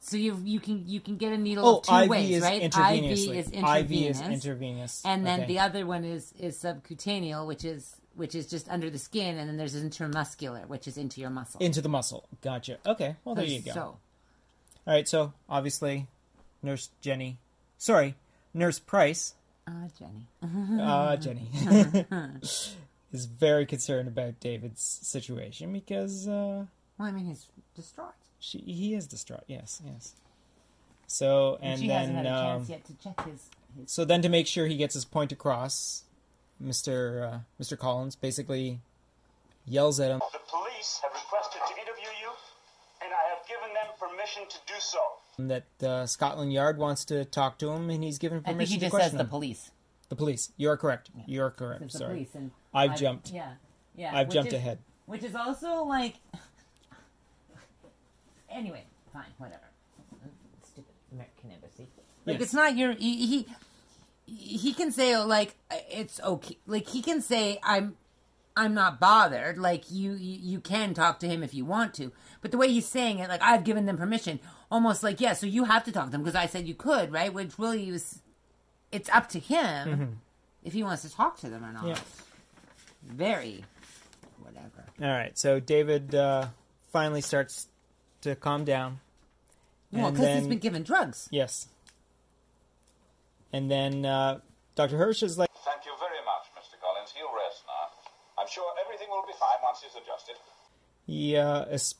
So 0.02 0.16
you 0.16 0.40
you 0.42 0.60
can 0.60 0.84
you 0.86 0.98
can 1.00 1.16
get 1.18 1.30
a 1.32 1.36
needle 1.36 1.66
Oh, 1.66 1.80
two 1.80 2.04
IV 2.04 2.08
ways, 2.10 2.36
is 2.36 2.42
right? 2.42 2.62
IV 2.62 2.72
is 2.72 3.46
IV 3.48 3.52
intravenous, 3.52 4.20
is 4.20 4.26
intravenous. 4.30 5.02
and 5.04 5.26
then 5.26 5.40
Okay. 5.40 5.48
the 5.48 5.58
other 5.58 5.84
one 5.86 6.04
is 6.04 6.32
is 6.38 6.56
subcutaneous, 6.58 7.46
which 7.46 7.64
is 7.66 7.96
which 8.14 8.34
is 8.34 8.46
just 8.46 8.68
under 8.70 8.88
the 8.88 8.98
skin, 8.98 9.38
and 9.38 9.48
then 9.48 9.56
there's 9.58 9.74
intramuscular, 9.76 10.66
which 10.68 10.88
is 10.88 10.96
into 10.96 11.20
your 11.20 11.30
muscle. 11.30 11.60
into 11.60 11.80
the 11.82 11.88
muscle. 11.88 12.26
Gotcha. 12.40 12.78
Okay. 12.86 13.16
Well, 13.24 13.34
there 13.34 13.44
you 13.44 13.60
go. 13.60 13.72
So 13.72 13.80
All 13.82 13.98
right. 14.86 15.06
So 15.06 15.34
obviously, 15.50 16.06
Nurse 16.62 16.88
Jenny, 17.02 17.36
sorry, 17.80 18.14
Nurse 18.54 18.78
Price, 18.78 19.34
Ah, 19.66 19.86
Jenny. 19.98 20.26
uh, 20.80 21.16
Jenny, 21.24 21.48
is 23.12 23.24
very 23.26 23.66
concerned 23.66 24.08
about 24.08 24.38
David's 24.40 24.82
situation 24.82 25.72
because 25.72 26.28
uh, 26.28 26.64
Well, 26.98 27.08
I 27.08 27.10
mean, 27.10 27.24
he's 27.26 27.46
distraught. 27.74 28.14
she 28.38 28.58
he 28.58 28.94
is 28.94 29.06
distraught. 29.06 29.44
Yes, 29.46 29.80
yes. 29.84 30.14
So 31.06 31.58
And, 31.60 31.72
and 31.72 31.80
she 31.80 31.88
hasn't 31.88 32.16
then 32.16 32.24
had 32.24 32.32
a 32.32 32.36
um, 32.36 32.58
chance 32.58 32.68
yet 32.70 32.84
to 32.86 32.94
check 33.02 33.24
his. 33.26 33.48
his 33.78 33.90
so 33.90 34.04
then 34.04 34.22
to 34.22 34.28
make 34.28 34.46
sure 34.46 34.66
he 34.66 34.76
gets 34.76 34.94
his 34.94 35.04
point 35.04 35.32
across, 35.32 36.04
Mister 36.60 37.24
uh, 37.32 37.38
Mister 37.58 37.76
Collins 37.76 38.14
basically 38.16 38.80
yells 39.66 39.98
at 40.00 40.10
him. 40.10 40.20
The 40.32 40.38
police 40.50 41.00
have 41.02 41.12
requested 41.12 41.60
to 41.68 41.74
interview 41.80 42.10
you, 42.22 42.30
and 43.02 43.10
I 43.12 43.34
have 43.34 43.46
given 43.48 43.72
them 43.74 43.86
permission 43.98 44.42
to 44.48 44.56
do 44.66 44.74
so. 44.78 44.98
that 45.48 45.86
uh, 45.88 46.06
Scotland 46.06 46.52
Yard 46.52 46.78
wants 46.78 47.04
to 47.06 47.24
talk 47.24 47.58
to 47.58 47.70
him, 47.70 47.90
and 47.90 48.02
he's 48.04 48.18
given 48.18 48.38
I 48.38 48.42
think 48.42 48.56
permission 48.56 48.74
he 48.74 48.78
to 48.80 48.84
just 48.86 48.90
question 48.90 49.10
says 49.12 49.18
the 49.18 49.24
police. 49.24 49.70
The 50.08 50.16
police. 50.16 50.52
You're 50.56 50.76
correct. 50.76 51.10
You're 51.26 51.50
correct. 51.50 51.82
It's 51.82 51.92
the 51.94 51.98
Sorry. 52.00 52.14
police, 52.14 52.34
and 52.34 52.50
I've 52.74 52.96
jumped. 52.98 53.30
Yeah, 53.30 53.52
yeah. 53.96 54.10
I've 54.16 54.26
which 54.28 54.34
jumped 54.34 54.48
is- 54.52 54.58
ahead. 54.58 54.78
Which 55.06 55.22
is 55.24 55.34
also 55.34 55.84
like. 55.84 56.14
Anyway, 58.52 58.84
fine, 59.12 59.22
whatever. 59.38 59.62
Stupid 60.64 60.92
American 61.12 61.52
embassy. 61.52 61.88
Like 62.26 62.34
Yes. 62.34 62.42
it's 62.42 62.54
not 62.54 62.76
your 62.76 62.92
he, 62.92 63.26
he. 63.26 63.46
He 64.26 64.72
can 64.74 64.92
say 64.92 65.16
like 65.18 65.54
it's 65.90 66.20
okay. 66.20 66.56
Like 66.66 66.88
he 66.88 67.02
can 67.02 67.20
say 67.22 67.58
I'm. 67.62 67.96
I'm 68.56 68.74
not 68.74 69.00
bothered. 69.00 69.58
Like 69.58 69.90
you, 69.90 70.12
you, 70.12 70.38
you 70.40 70.60
can 70.60 70.94
talk 70.94 71.20
to 71.20 71.28
him 71.28 71.42
if 71.42 71.54
you 71.54 71.64
want 71.64 71.94
to, 71.94 72.12
but 72.42 72.50
the 72.50 72.58
way 72.58 72.68
he's 72.68 72.86
saying 72.86 73.18
it, 73.18 73.28
like 73.28 73.42
I've 73.42 73.64
given 73.64 73.86
them 73.86 73.96
permission. 73.96 74.40
almost 74.70 75.02
like 75.02 75.20
yeah. 75.20 75.32
So 75.34 75.46
you 75.46 75.64
have 75.64 75.84
to 75.84 75.92
talk 75.92 76.06
to 76.06 76.10
them 76.10 76.22
because 76.22 76.34
I 76.34 76.46
said 76.46 76.66
you 76.66 76.74
could, 76.74 77.12
right? 77.12 77.32
Which 77.32 77.58
really 77.58 77.90
was, 77.90 78.20
it's 78.92 79.08
up 79.10 79.28
to 79.30 79.38
him 79.38 80.20
if 80.64 80.72
he 80.72 80.82
wants 80.82 81.02
to 81.02 81.10
talk 81.14 81.38
to 81.40 81.48
them 81.48 81.64
or 81.64 81.72
not. 81.72 81.86
Yeah. 81.86 81.98
Very, 83.02 83.64
whatever. 84.40 84.84
All 85.00 85.08
right, 85.08 85.38
so 85.38 85.58
David 85.60 86.14
uh, 86.14 86.48
finally 86.92 87.22
starts 87.22 87.66
to 88.22 88.34
calm 88.36 88.64
down. 88.64 89.00
Well, 89.92 90.10
because 90.12 90.38
he's 90.38 90.46
been 90.46 90.58
given 90.58 90.82
drugs. 90.82 91.28
Yes. 91.32 91.66
And 93.52 93.70
then 93.70 94.04
uh, 94.04 94.38
Dr. 94.76 94.96
Hirsch 94.98 95.22
is 95.22 95.38
like, 95.38 95.50
Thank 95.64 95.82
you 95.84 95.92
very 95.98 96.22
much, 96.22 96.46
Mr. 96.54 96.78
Collins. 96.78 97.10
He'll 97.16 97.32
rest 97.34 97.64
now. 97.66 97.90
I'm 98.38 98.46
sure 98.48 98.64
everything 98.84 99.08
will 99.72 99.80
be 99.80 99.86
fine 99.86 100.02
adjusted. 100.02 100.34
he 101.06 101.36
uh, 101.36 101.64
is- 101.66 101.94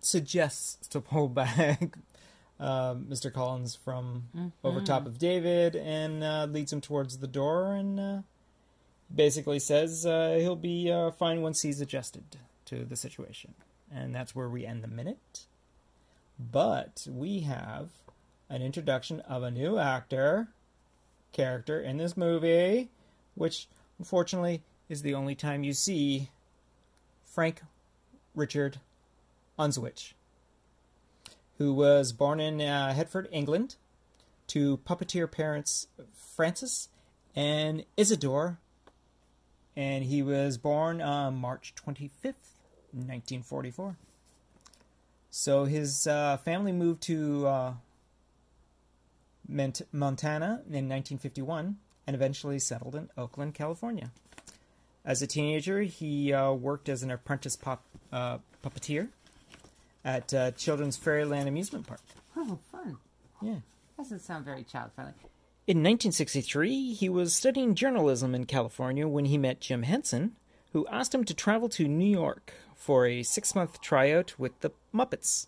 suggests 0.00 0.86
to 0.88 1.00
pull 1.00 1.28
back 1.28 1.96
uh, 2.60 2.94
Mr. 2.94 3.32
Collins 3.32 3.74
from 3.74 4.52
over 4.64 4.80
top 4.80 5.06
of 5.06 5.18
David 5.18 5.76
and 5.76 6.22
uh, 6.22 6.46
leads 6.50 6.72
him 6.72 6.80
towards 6.80 7.18
the 7.18 7.26
door 7.26 7.72
and 7.72 8.00
uh, 8.00 8.18
basically 9.14 9.58
says 9.58 10.06
uh, 10.06 10.36
he'll 10.40 10.56
be 10.56 10.90
uh, 10.90 11.10
fine 11.10 11.42
once 11.42 11.62
he's 11.62 11.80
adjusted 11.80 12.24
to 12.66 12.84
the 12.84 12.96
situation. 12.96 13.54
And 13.92 14.14
that's 14.14 14.34
where 14.34 14.48
we 14.48 14.66
end 14.66 14.82
the 14.84 14.88
minute. 14.88 15.46
But 16.38 17.06
we 17.10 17.40
have 17.40 17.88
an 18.50 18.62
introduction 18.62 19.20
of 19.20 19.42
a 19.42 19.50
new 19.50 19.78
actor 19.78 20.48
character 21.32 21.80
in 21.80 21.96
this 21.96 22.16
movie, 22.16 22.88
which 23.34 23.66
unfortunately 23.98 24.62
is 24.88 25.02
the 25.02 25.14
only 25.14 25.34
time 25.34 25.64
you 25.64 25.72
see 25.72 26.30
Frank 27.24 27.62
Richard 28.34 28.80
Oznowicz, 29.58 30.12
who 31.58 31.72
was 31.72 32.12
born 32.12 32.40
in 32.40 32.60
uh, 32.60 32.94
Hereford, 32.94 33.28
England, 33.30 33.76
to 34.48 34.78
puppeteer 34.78 35.30
parents 35.30 35.88
Francis 36.14 36.88
and 37.34 37.84
Isidore, 37.96 38.58
and 39.76 40.04
he 40.04 40.22
was 40.22 40.58
born 40.58 41.00
on 41.00 41.36
March 41.36 41.74
25th, 41.76 42.54
1944. 42.92 43.96
So 45.30 45.66
his 45.66 46.06
uh, 46.06 46.38
family 46.38 46.72
moved 46.72 47.02
to 47.02 47.46
uh, 47.46 47.72
Mont- 49.46 49.82
Montana 49.92 50.62
in 50.66 50.88
1951 50.88 51.76
and 52.06 52.16
eventually 52.16 52.58
settled 52.58 52.94
in 52.94 53.10
Oakland, 53.16 53.54
California. 53.54 54.10
As 55.04 55.22
a 55.22 55.26
teenager, 55.26 55.82
he 55.82 56.32
uh, 56.32 56.52
worked 56.52 56.88
as 56.88 57.02
an 57.02 57.10
apprentice 57.10 57.56
pop, 57.56 57.82
uh, 58.12 58.38
puppeteer 58.62 59.08
at 60.04 60.32
uh, 60.34 60.50
Children's 60.52 60.96
Fairyland 60.96 61.48
Amusement 61.48 61.86
Park. 61.86 62.00
Oh, 62.36 62.58
fun. 62.70 62.98
Yeah. 63.40 63.56
Doesn't 63.96 64.20
sound 64.20 64.44
very 64.44 64.64
child 64.64 64.90
friendly. 64.94 65.14
In 65.66 65.78
1963, 65.78 66.94
he 66.94 67.08
was 67.08 67.34
studying 67.34 67.74
journalism 67.74 68.34
in 68.34 68.46
California 68.46 69.06
when 69.06 69.26
he 69.26 69.36
met 69.36 69.60
Jim 69.60 69.82
Henson, 69.82 70.36
who 70.72 70.86
asked 70.88 71.14
him 71.14 71.24
to 71.24 71.34
travel 71.34 71.68
to 71.70 71.86
New 71.86 72.08
York 72.08 72.54
for 72.74 73.06
a 73.06 73.22
six 73.22 73.54
month 73.54 73.80
tryout 73.80 74.38
with 74.38 74.58
the 74.60 74.70
Muppets. 74.94 75.46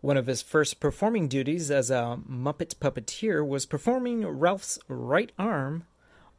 One 0.00 0.16
of 0.16 0.26
his 0.26 0.42
first 0.42 0.80
performing 0.80 1.28
duties 1.28 1.70
as 1.70 1.90
a 1.90 2.18
Muppet 2.28 2.76
puppeteer 2.76 3.46
was 3.46 3.66
performing 3.66 4.22
Rowlf's 4.22 4.78
right 4.88 5.30
arm 5.38 5.84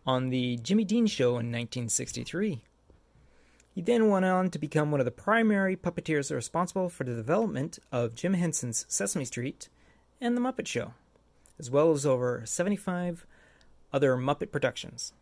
on 0.07 0.29
the 0.29 0.57
Jimmy 0.57 0.85
Dean 0.85 1.05
Show 1.05 1.31
in 1.31 1.51
1963. 1.51 2.61
He 3.75 3.81
then 3.83 4.09
went 4.09 4.25
on 4.25 4.49
to 4.49 4.57
become 4.57 4.89
one 4.89 4.99
of 4.99 5.05
the 5.05 5.11
primary 5.11 5.75
puppeteers 5.75 6.33
responsible 6.33 6.89
for 6.89 7.03
the 7.03 7.13
development 7.13 7.77
of 7.91 8.15
Jim 8.15 8.33
Henson's 8.33 8.87
Sesame 8.87 9.25
Street 9.25 9.69
and 10.19 10.35
The 10.35 10.41
Muppet 10.41 10.65
Show 10.65 10.93
as 11.59 11.71
well 11.71 11.91
as 11.91 12.05
over 12.05 12.43
75 12.45 13.25
other 13.91 14.15
Muppet 14.15 14.51
productions. 14.51 15.13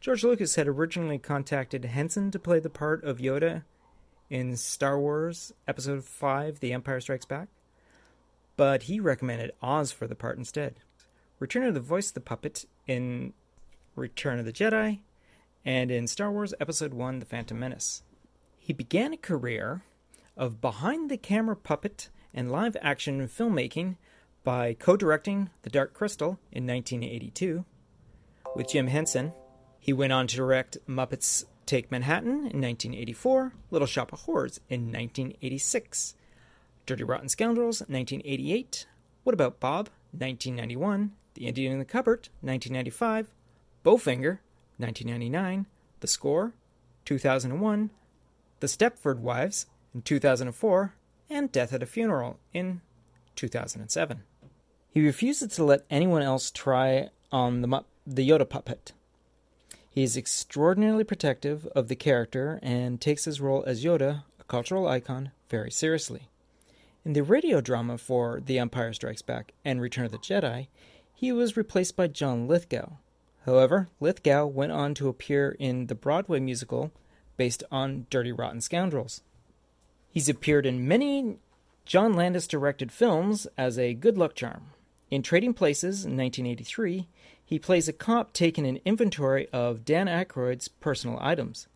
George 0.00 0.22
Lucas 0.22 0.54
had 0.54 0.68
originally 0.68 1.18
contacted 1.18 1.84
Henson 1.84 2.30
to 2.30 2.38
play 2.38 2.60
the 2.60 2.70
part 2.70 3.02
of 3.04 3.18
Yoda 3.18 3.64
in 4.28 4.56
Star 4.56 4.98
Wars 4.98 5.52
Episode 5.66 6.04
5 6.04 6.60
The 6.60 6.72
Empire 6.72 7.00
Strikes 7.00 7.24
Back, 7.24 7.48
but 8.56 8.84
he 8.84 9.00
recommended 9.00 9.52
Oz 9.62 9.92
for 9.92 10.06
the 10.06 10.14
part 10.14 10.38
instead. 10.38 10.76
Returning 11.38 11.74
to 11.74 11.80
voice 11.80 12.08
of 12.08 12.14
the 12.14 12.20
puppet 12.20 12.64
in 12.86 13.32
Return 13.96 14.38
of 14.38 14.44
the 14.44 14.52
Jedi 14.52 15.00
and 15.64 15.90
in 15.90 16.06
Star 16.06 16.30
Wars 16.30 16.54
Episode 16.60 16.94
1 16.94 17.18
The 17.18 17.24
Phantom 17.24 17.58
Menace. 17.58 18.02
He 18.58 18.72
began 18.72 19.12
a 19.12 19.16
career 19.18 19.82
of 20.36 20.60
behind 20.60 21.10
the 21.10 21.16
camera 21.16 21.56
puppet 21.56 22.10
and 22.34 22.52
live 22.52 22.76
action 22.80 23.26
filmmaking 23.26 23.96
by 24.44 24.74
co 24.74 24.96
directing 24.96 25.50
The 25.62 25.70
Dark 25.70 25.94
Crystal 25.94 26.38
in 26.52 26.66
1982 26.66 27.64
with 28.54 28.68
Jim 28.68 28.86
Henson. 28.86 29.32
He 29.78 29.92
went 29.92 30.12
on 30.12 30.26
to 30.26 30.36
direct 30.36 30.78
Muppets 30.86 31.44
Take 31.64 31.90
Manhattan 31.90 32.30
in 32.30 32.60
1984, 32.60 33.52
Little 33.72 33.86
Shop 33.86 34.12
of 34.12 34.20
Horrors 34.20 34.60
in 34.68 34.92
1986, 34.92 36.14
Dirty 36.86 37.02
Rotten 37.02 37.28
Scoundrels 37.28 37.80
1988, 37.80 38.86
What 39.24 39.34
About 39.34 39.58
Bob 39.58 39.88
1991, 40.12 41.12
The 41.34 41.46
Indian 41.46 41.72
in 41.72 41.78
the 41.80 41.84
Cupboard 41.84 42.28
1995, 42.40 43.30
Bowfinger 43.86 44.40
1999, 44.78 45.66
The 46.00 46.08
Score 46.08 46.54
2001, 47.04 47.90
The 48.58 48.66
Stepford 48.66 49.20
Wives 49.20 49.66
in 49.94 50.02
2004, 50.02 50.94
and 51.30 51.52
Death 51.52 51.72
at 51.72 51.84
a 51.84 51.86
Funeral 51.86 52.40
in 52.52 52.80
2007. 53.36 54.24
He 54.90 55.06
refuses 55.06 55.54
to 55.54 55.62
let 55.62 55.84
anyone 55.88 56.22
else 56.22 56.50
try 56.50 57.10
on 57.30 57.62
the, 57.62 57.84
the 58.04 58.28
Yoda 58.28 58.48
puppet. 58.48 58.90
He 59.88 60.02
is 60.02 60.16
extraordinarily 60.16 61.04
protective 61.04 61.68
of 61.68 61.86
the 61.86 61.94
character 61.94 62.58
and 62.64 63.00
takes 63.00 63.24
his 63.24 63.40
role 63.40 63.62
as 63.68 63.84
Yoda, 63.84 64.24
a 64.40 64.44
cultural 64.44 64.88
icon, 64.88 65.30
very 65.48 65.70
seriously. 65.70 66.28
In 67.04 67.12
the 67.12 67.22
radio 67.22 67.60
drama 67.60 67.98
for 67.98 68.40
The 68.44 68.58
Empire 68.58 68.92
Strikes 68.92 69.22
Back 69.22 69.52
and 69.64 69.80
Return 69.80 70.06
of 70.06 70.10
the 70.10 70.18
Jedi, 70.18 70.66
he 71.14 71.30
was 71.30 71.56
replaced 71.56 71.94
by 71.94 72.08
John 72.08 72.48
Lithgow. 72.48 72.94
However, 73.46 73.88
Lithgow 74.00 74.46
went 74.46 74.72
on 74.72 74.92
to 74.94 75.08
appear 75.08 75.56
in 75.60 75.86
the 75.86 75.94
Broadway 75.94 76.40
musical 76.40 76.90
based 77.36 77.62
on 77.70 78.06
Dirty 78.10 78.32
Rotten 78.32 78.60
Scoundrels. 78.60 79.22
He's 80.10 80.28
appeared 80.28 80.66
in 80.66 80.88
many 80.88 81.38
John 81.84 82.14
Landis 82.14 82.48
directed 82.48 82.90
films 82.90 83.46
as 83.56 83.78
a 83.78 83.94
good 83.94 84.18
luck 84.18 84.34
charm. 84.34 84.72
In 85.12 85.22
Trading 85.22 85.54
Places 85.54 86.04
in 86.04 86.16
1983, 86.16 87.06
he 87.44 87.58
plays 87.60 87.86
a 87.86 87.92
cop 87.92 88.32
taking 88.32 88.66
an 88.66 88.80
inventory 88.84 89.48
of 89.52 89.84
Dan 89.84 90.08
Aykroyd's 90.08 90.66
personal 90.66 91.16
items. 91.20 91.68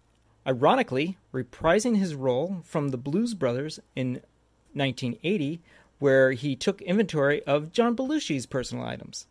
Ironically, 0.44 1.18
reprising 1.32 1.98
his 1.98 2.16
role 2.16 2.62
from 2.64 2.88
the 2.88 2.98
Blues 2.98 3.34
Brothers 3.34 3.78
in 3.94 4.14
1980, 4.72 5.60
where 6.00 6.32
he 6.32 6.56
took 6.56 6.82
inventory 6.82 7.44
of 7.44 7.70
John 7.70 7.94
Belushi's 7.94 8.46
personal 8.46 8.84
items. 8.84 9.28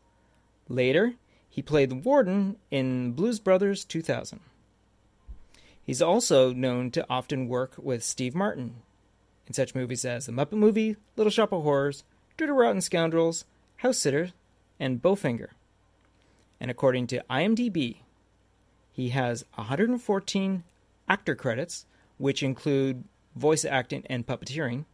Later, 0.69 1.15
he 1.49 1.61
played 1.61 1.89
the 1.89 1.95
warden 1.95 2.57
in 2.69 3.13
Blues 3.13 3.39
Brothers 3.39 3.83
2000. 3.83 4.39
He's 5.83 6.01
also 6.01 6.53
known 6.53 6.91
to 6.91 7.05
often 7.09 7.47
work 7.47 7.73
with 7.77 8.03
Steve 8.03 8.35
Martin 8.35 8.75
in 9.47 9.53
such 9.53 9.73
movies 9.73 10.05
as 10.05 10.27
The 10.27 10.31
Muppet 10.31 10.53
Movie, 10.53 10.95
Little 11.15 11.31
Shop 11.31 11.51
of 11.51 11.63
Horrors, 11.63 12.03
Dirty 12.37 12.51
Rotten 12.51 12.81
Scoundrels, 12.81 13.45
House 13.77 13.97
Sitter, 13.97 14.31
and 14.79 15.01
Bowfinger. 15.01 15.49
And 16.59 16.69
according 16.69 17.07
to 17.07 17.23
IMDb, 17.29 17.97
he 18.91 19.09
has 19.09 19.43
114 19.55 20.63
actor 21.07 21.35
credits, 21.35 21.85
which 22.17 22.43
include 22.43 23.05
voice 23.35 23.65
acting 23.65 24.03
and 24.09 24.27
puppeteering, 24.27 24.85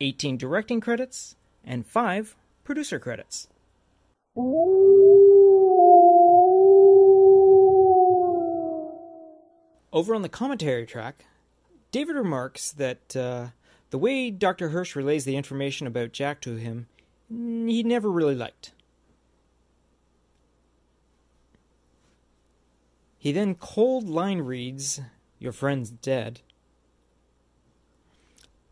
18 0.00 0.36
directing 0.36 0.80
credits, 0.80 1.36
and 1.64 1.86
5 1.86 2.34
producer 2.64 2.98
credits. 2.98 3.46
Over 4.36 4.42
on 10.12 10.22
the 10.22 10.28
commentary 10.28 10.86
track, 10.86 11.24
David 11.92 12.16
remarks 12.16 12.72
that 12.72 13.14
uh, 13.14 13.50
the 13.90 13.98
way 13.98 14.32
Dr. 14.32 14.70
Hirsch 14.70 14.96
relays 14.96 15.24
the 15.24 15.36
information 15.36 15.86
about 15.86 16.10
Jack 16.10 16.40
to 16.40 16.56
him, 16.56 16.88
mm, 17.32 17.70
he 17.70 17.84
never 17.84 18.10
really 18.10 18.34
liked. 18.34 18.72
He 23.16 23.30
then 23.30 23.54
cold 23.54 24.08
line 24.08 24.40
reads, 24.40 25.00
Your 25.38 25.52
friend's 25.52 25.90
dead. 25.90 26.40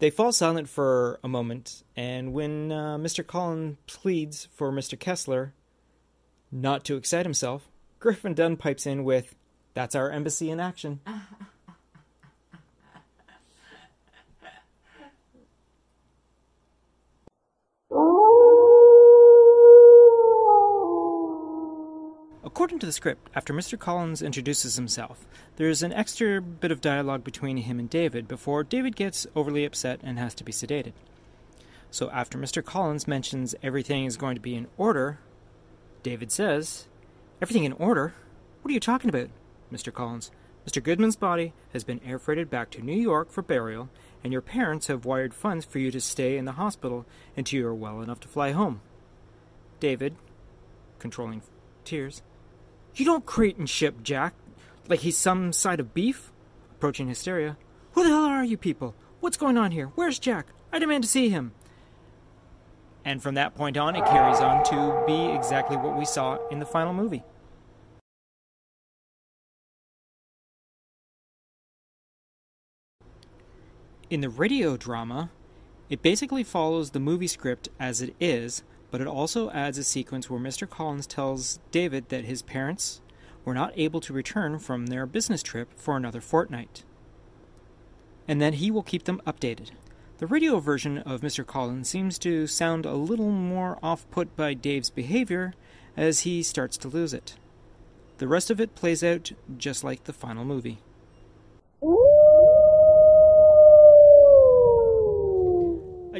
They 0.02 0.10
fall 0.10 0.32
silent 0.32 0.68
for 0.68 1.20
a 1.22 1.28
moment, 1.28 1.84
and 1.94 2.32
when 2.32 2.72
uh, 2.72 2.98
Mr. 2.98 3.24
Collins 3.24 3.76
pleads 3.86 4.48
for 4.52 4.72
Mr. 4.72 4.98
Kessler 4.98 5.54
not 6.50 6.84
to 6.86 6.96
excite 6.96 7.24
himself, 7.24 7.68
Griffin 8.00 8.34
Dunne 8.34 8.56
pipes 8.56 8.84
in 8.84 9.04
with, 9.04 9.36
That's 9.74 9.94
our 9.94 10.10
embassy 10.10 10.50
in 10.50 10.58
action. 10.58 11.02
According 22.52 22.80
to 22.80 22.86
the 22.86 22.92
script, 22.92 23.30
after 23.34 23.54
Mr. 23.54 23.78
Collins 23.78 24.20
introduces 24.20 24.76
himself, 24.76 25.24
there's 25.56 25.82
an 25.82 25.94
extra 25.94 26.42
bit 26.42 26.70
of 26.70 26.82
dialogue 26.82 27.24
between 27.24 27.56
him 27.56 27.78
and 27.78 27.88
David 27.88 28.28
before 28.28 28.62
David 28.62 28.94
gets 28.94 29.26
overly 29.34 29.64
upset 29.64 30.00
and 30.02 30.18
has 30.18 30.34
to 30.34 30.44
be 30.44 30.52
sedated. 30.52 30.92
So 31.90 32.10
after 32.10 32.36
Mr. 32.36 32.62
Collins 32.62 33.08
mentions 33.08 33.54
everything 33.62 34.04
is 34.04 34.18
going 34.18 34.34
to 34.34 34.40
be 34.40 34.54
in 34.54 34.68
order, 34.76 35.18
David 36.02 36.30
says, 36.30 36.88
Everything 37.40 37.64
in 37.64 37.72
order? 37.72 38.12
What 38.60 38.70
are 38.70 38.74
you 38.74 38.80
talking 38.80 39.08
about, 39.08 39.30
Mr. 39.72 39.90
Collins? 39.90 40.30
Mr. 40.68 40.82
Goodman's 40.82 41.16
body 41.16 41.54
has 41.72 41.84
been 41.84 42.02
air 42.04 42.18
freighted 42.18 42.50
back 42.50 42.68
to 42.72 42.82
New 42.82 42.92
York 42.92 43.30
for 43.30 43.40
burial, 43.40 43.88
and 44.22 44.30
your 44.30 44.42
parents 44.42 44.88
have 44.88 45.06
wired 45.06 45.32
funds 45.32 45.64
for 45.64 45.78
you 45.78 45.90
to 45.90 46.02
stay 46.02 46.36
in 46.36 46.44
the 46.44 46.52
hospital 46.52 47.06
until 47.34 47.60
you 47.60 47.66
are 47.66 47.74
well 47.74 48.02
enough 48.02 48.20
to 48.20 48.28
fly 48.28 48.52
home. 48.52 48.82
David, 49.80 50.16
controlling 50.98 51.40
tears, 51.84 52.20
You 52.94 53.06
don't 53.06 53.24
crate 53.24 53.56
and 53.56 53.68
ship 53.68 54.02
Jack 54.02 54.34
like 54.88 55.00
he's 55.00 55.16
some 55.16 55.52
side 55.52 55.80
of 55.80 55.94
beef? 55.94 56.30
Approaching 56.72 57.08
hysteria. 57.08 57.56
Who 57.92 58.02
the 58.02 58.10
hell 58.10 58.24
are 58.24 58.44
you 58.44 58.56
people? 58.56 58.94
What's 59.20 59.36
going 59.36 59.56
on 59.56 59.70
here? 59.70 59.86
Where's 59.94 60.18
Jack? 60.18 60.48
I 60.72 60.78
demand 60.78 61.04
to 61.04 61.08
see 61.08 61.28
him. 61.28 61.52
And 63.04 63.22
from 63.22 63.34
that 63.34 63.54
point 63.54 63.76
on, 63.76 63.96
it 63.96 64.04
carries 64.04 64.40
on 64.40 64.64
to 64.64 65.02
be 65.06 65.32
exactly 65.34 65.76
what 65.76 65.98
we 65.98 66.04
saw 66.04 66.38
in 66.48 66.58
the 66.58 66.66
final 66.66 66.92
movie. 66.92 67.22
In 74.10 74.20
the 74.20 74.28
radio 74.28 74.76
drama, 74.76 75.30
it 75.88 76.02
basically 76.02 76.44
follows 76.44 76.90
the 76.90 77.00
movie 77.00 77.26
script 77.26 77.70
as 77.80 78.02
it 78.02 78.14
is, 78.20 78.62
but 78.92 79.00
it 79.00 79.06
also 79.06 79.50
adds 79.50 79.78
a 79.78 79.82
sequence 79.82 80.28
where 80.28 80.38
Mr. 80.38 80.68
Collins 80.68 81.06
tells 81.06 81.58
David 81.72 82.10
that 82.10 82.26
his 82.26 82.42
parents 82.42 83.00
were 83.42 83.54
not 83.54 83.72
able 83.74 84.00
to 84.02 84.12
return 84.12 84.58
from 84.58 84.86
their 84.86 85.06
business 85.06 85.42
trip 85.42 85.72
for 85.74 85.96
another 85.96 86.20
fortnight, 86.20 86.84
and 88.28 88.40
that 88.40 88.54
he 88.54 88.70
will 88.70 88.82
keep 88.82 89.04
them 89.04 89.22
updated. 89.26 89.70
The 90.18 90.26
radio 90.26 90.60
version 90.60 90.98
of 90.98 91.22
Mr. 91.22 91.44
Collins 91.44 91.88
seems 91.88 92.18
to 92.20 92.46
sound 92.46 92.84
a 92.84 92.92
little 92.92 93.30
more 93.30 93.78
off 93.82 94.08
put 94.10 94.36
by 94.36 94.52
Dave's 94.52 94.90
behavior 94.90 95.54
as 95.96 96.20
he 96.20 96.42
starts 96.42 96.76
to 96.76 96.88
lose 96.88 97.14
it. 97.14 97.34
The 98.18 98.28
rest 98.28 98.50
of 98.50 98.60
it 98.60 98.74
plays 98.74 99.02
out 99.02 99.32
just 99.56 99.82
like 99.82 100.04
the 100.04 100.12
final 100.12 100.44
movie. 100.44 100.80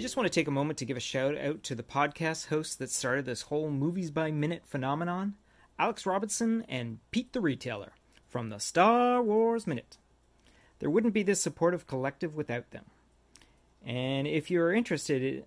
Just 0.02 0.16
want 0.16 0.26
to 0.26 0.30
take 0.30 0.48
a 0.48 0.50
moment 0.50 0.80
to 0.80 0.84
give 0.84 0.96
a 0.96 1.00
shout 1.00 1.38
out 1.38 1.62
to 1.62 1.76
the 1.76 1.84
podcast 1.84 2.48
hosts 2.48 2.74
that 2.74 2.90
started 2.90 3.24
this 3.24 3.42
whole 3.42 3.70
movies 3.70 4.10
by 4.10 4.32
minute 4.32 4.64
phenomenon 4.66 5.34
Alex 5.78 6.04
Robinson 6.04 6.66
and 6.68 6.98
Pete 7.12 7.32
the 7.32 7.40
Retailer 7.40 7.92
from 8.26 8.48
the 8.48 8.58
Star 8.58 9.22
Wars 9.22 9.64
Minute. 9.64 9.98
There 10.80 10.90
wouldn't 10.90 11.14
be 11.14 11.22
this 11.22 11.40
supportive 11.40 11.86
collective 11.86 12.34
without 12.34 12.72
them. 12.72 12.86
And 13.86 14.26
if 14.26 14.50
you're 14.50 14.72
interested, 14.72 15.44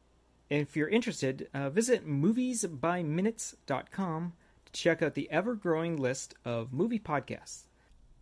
if 0.50 0.78
you're 0.78 0.88
interested, 0.88 1.50
uh, 1.54 1.70
visit 1.70 2.08
moviesbyminutes.com 2.08 4.34
to 4.68 4.72
check 4.72 5.02
out 5.02 5.16
the 5.16 5.30
ever-growing 5.32 5.98
list 5.98 6.34
of 6.46 6.72
movie 6.72 7.00
podcasts. 7.00 7.64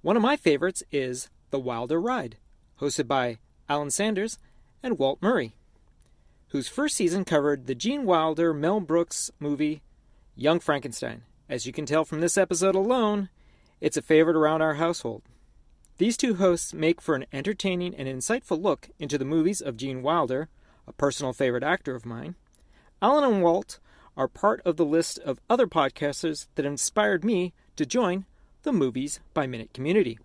One 0.01 0.17
of 0.17 0.23
my 0.23 0.35
favorites 0.35 0.81
is 0.91 1.29
The 1.51 1.59
Wilder 1.59 2.01
Ride, 2.01 2.37
hosted 2.81 3.07
by 3.07 3.37
Alan 3.69 3.91
Sanders 3.91 4.39
and 4.81 4.97
Walt 4.97 5.19
Murray, 5.21 5.53
whose 6.53 6.67
first 6.67 6.95
season 6.95 7.25
covered 7.25 7.65
the 7.65 7.73
Gene 7.73 8.05
Wilder 8.05 8.53
Mel 8.53 8.79
Brooks 8.79 9.31
movie 9.39 9.81
Young 10.35 10.59
Frankenstein. 10.59 11.23
As 11.49 11.65
you 11.65 11.73
can 11.73 11.87
tell 11.87 12.05
from 12.05 12.21
this 12.21 12.37
episode 12.37 12.75
alone, 12.75 13.29
it's 13.81 13.97
a 13.97 14.03
favorite 14.03 14.35
around 14.35 14.61
our 14.61 14.75
household. 14.75 15.23
These 15.97 16.15
two 16.15 16.35
hosts 16.35 16.71
make 16.71 17.01
for 17.01 17.15
an 17.15 17.25
entertaining 17.33 17.95
and 17.95 18.07
insightful 18.07 18.61
look 18.61 18.89
into 18.99 19.17
the 19.17 19.25
movies 19.25 19.61
of 19.61 19.77
Gene 19.77 20.03
Wilder, 20.03 20.47
a 20.87 20.93
personal 20.93 21.33
favorite 21.33 21.63
actor 21.63 21.95
of 21.95 22.05
mine. 22.05 22.35
Alan 23.01 23.23
and 23.23 23.41
Walt 23.41 23.79
are 24.15 24.27
part 24.27 24.61
of 24.63 24.77
the 24.77 24.85
list 24.85 25.17
of 25.17 25.41
other 25.49 25.65
podcasters 25.65 26.45
that 26.53 26.67
inspired 26.67 27.25
me 27.25 27.55
to 27.77 27.83
join 27.83 28.25
the 28.61 28.71
Movies 28.71 29.21
by 29.33 29.47
Minute 29.47 29.73
community. 29.73 30.19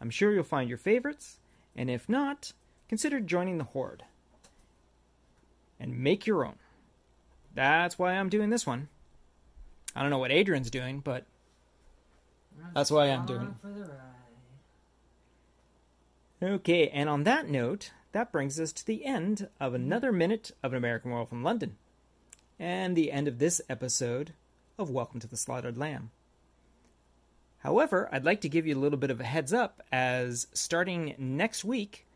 I'm 0.00 0.08
sure 0.08 0.32
you'll 0.32 0.42
find 0.42 0.70
your 0.70 0.78
favorites, 0.78 1.38
and 1.76 1.90
if 1.90 2.08
not, 2.08 2.54
consider 2.88 3.20
joining 3.20 3.58
the 3.58 3.64
Horde 3.64 4.04
and 5.80 5.98
make 5.98 6.26
your 6.26 6.44
own. 6.44 6.56
That's 7.54 7.98
why 7.98 8.12
I'm 8.12 8.28
doing 8.28 8.50
this 8.50 8.66
one. 8.66 8.88
I 9.96 10.02
don't 10.02 10.10
know 10.10 10.18
what 10.18 10.30
Adrian's 10.30 10.70
doing, 10.70 11.00
but 11.00 11.24
that's 12.74 12.90
why 12.90 13.06
I'm 13.06 13.26
doing 13.26 13.56
it. 16.40 16.44
Okay, 16.44 16.88
and 16.88 17.08
on 17.08 17.24
that 17.24 17.48
note, 17.48 17.90
that 18.12 18.30
brings 18.30 18.60
us 18.60 18.72
to 18.72 18.86
the 18.86 19.04
end 19.04 19.48
of 19.58 19.74
another 19.74 20.12
minute 20.12 20.52
of 20.62 20.72
An 20.72 20.78
American 20.78 21.10
Werewolf 21.10 21.30
from 21.30 21.42
London, 21.42 21.76
and 22.58 22.94
the 22.96 23.10
end 23.10 23.26
of 23.26 23.38
this 23.38 23.60
episode 23.68 24.32
of 24.78 24.90
Welcome 24.90 25.20
to 25.20 25.26
the 25.26 25.36
Slaughtered 25.36 25.76
Lamb. 25.76 26.10
However, 27.58 28.08
I'd 28.10 28.24
like 28.24 28.40
to 28.42 28.48
give 28.48 28.66
you 28.66 28.74
a 28.76 28.80
little 28.80 28.98
bit 28.98 29.10
of 29.10 29.20
a 29.20 29.24
heads 29.24 29.52
up 29.52 29.82
as 29.92 30.46
starting 30.54 31.14
next 31.18 31.64
week, 31.64 32.06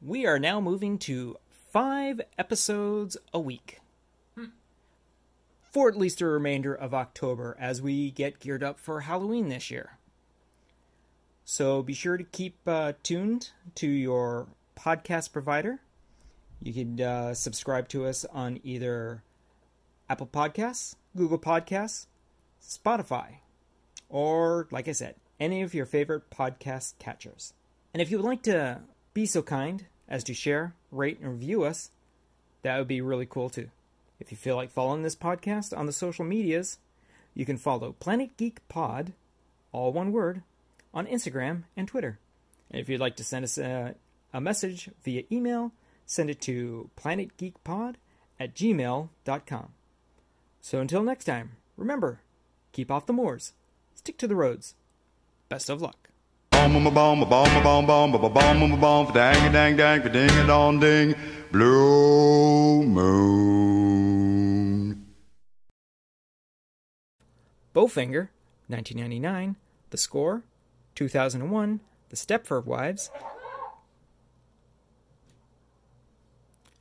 we 0.00 0.26
are 0.26 0.38
now 0.38 0.60
moving 0.60 0.98
to 0.98 1.36
five 1.74 2.20
episodes 2.38 3.16
a 3.32 3.40
week. 3.40 3.80
For 5.60 5.88
at 5.88 5.98
least 5.98 6.20
the 6.20 6.26
remainder 6.26 6.72
of 6.72 6.94
October 6.94 7.56
as 7.58 7.82
we 7.82 8.12
get 8.12 8.38
geared 8.38 8.62
up 8.62 8.78
for 8.78 9.00
Halloween 9.00 9.48
this 9.48 9.72
year. 9.72 9.98
So 11.44 11.82
be 11.82 11.92
sure 11.92 12.16
to 12.16 12.22
keep 12.22 12.56
uh, 12.64 12.92
tuned 13.02 13.50
to 13.74 13.88
your 13.88 14.46
podcast 14.78 15.32
provider. 15.32 15.80
You 16.62 16.72
can 16.72 17.00
uh, 17.00 17.34
subscribe 17.34 17.88
to 17.88 18.06
us 18.06 18.24
on 18.26 18.60
either 18.62 19.24
Apple 20.08 20.28
Podcasts, 20.28 20.94
Google 21.16 21.40
Podcasts, 21.40 22.06
Spotify, 22.62 23.38
or, 24.08 24.68
like 24.70 24.86
I 24.86 24.92
said, 24.92 25.16
any 25.40 25.60
of 25.62 25.74
your 25.74 25.86
favorite 25.86 26.30
podcast 26.30 27.00
catchers. 27.00 27.52
And 27.92 28.00
if 28.00 28.12
you 28.12 28.18
would 28.18 28.26
like 28.26 28.42
to 28.44 28.82
be 29.12 29.26
so 29.26 29.42
kind 29.42 29.86
as 30.08 30.24
to 30.24 30.34
share, 30.34 30.74
rate, 30.90 31.20
and 31.20 31.32
review 31.32 31.64
us, 31.64 31.90
that 32.62 32.78
would 32.78 32.88
be 32.88 33.00
really 33.00 33.26
cool 33.26 33.50
too. 33.50 33.70
If 34.20 34.30
you 34.30 34.36
feel 34.36 34.56
like 34.56 34.70
following 34.70 35.02
this 35.02 35.16
podcast 35.16 35.76
on 35.76 35.86
the 35.86 35.92
social 35.92 36.24
medias, 36.24 36.78
you 37.34 37.44
can 37.44 37.56
follow 37.56 37.92
Planet 37.92 38.36
Geek 38.36 38.66
Pod, 38.68 39.12
all 39.72 39.92
one 39.92 40.12
word, 40.12 40.42
on 40.92 41.06
Instagram 41.06 41.64
and 41.76 41.88
Twitter. 41.88 42.18
And 42.70 42.80
if 42.80 42.88
you'd 42.88 43.00
like 43.00 43.16
to 43.16 43.24
send 43.24 43.44
us 43.44 43.58
a, 43.58 43.94
a 44.32 44.40
message 44.40 44.88
via 45.02 45.24
email, 45.30 45.72
send 46.06 46.30
it 46.30 46.40
to 46.42 46.90
planetgeekpod 46.96 47.96
at 48.38 48.54
gmail.com. 48.54 49.68
So 50.60 50.80
until 50.80 51.02
next 51.02 51.24
time, 51.24 51.52
remember, 51.76 52.20
keep 52.72 52.90
off 52.90 53.06
the 53.06 53.12
moors, 53.12 53.52
stick 53.94 54.16
to 54.18 54.26
the 54.26 54.36
roads. 54.36 54.74
Best 55.48 55.68
of 55.68 55.82
luck 55.82 56.13
bomb, 56.64 56.86
a 56.86 56.90
bomb, 56.90 57.22
a 57.22 57.26
bomb, 57.26 57.56
a 57.56 57.62
bomb, 57.62 57.84
bomb, 57.86 58.12
bomb, 58.12 58.80
bomb, 58.80 59.12
dang, 59.12 59.52
dang, 59.52 59.76
dang, 59.76 60.00
ding, 60.10 60.46
dong, 60.46 60.80
ding, 60.80 61.14
blue 61.52 62.82
moon. 62.84 63.44
Bowfinger, 67.74 68.28
1999, 68.68 69.56
The 69.90 69.98
Score, 69.98 70.44
2001, 70.94 71.80
The 72.08 72.16
Stepford 72.16 72.64
Wives. 72.64 73.10